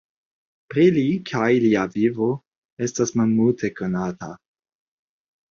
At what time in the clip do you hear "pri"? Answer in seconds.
0.73-0.85